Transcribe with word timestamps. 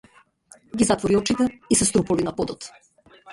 Ги 0.77 0.83
затвори 0.89 1.15
очите 1.17 1.47
и 1.69 1.75
се 1.75 1.85
струполи 1.91 2.23
на 2.29 2.35
подот. 2.41 2.71